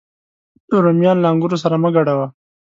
رومیان 0.83 1.17
له 1.21 1.27
انګورو 1.31 1.57
سره 1.63 1.75
مه 1.83 1.89
ګډوه 1.95 2.27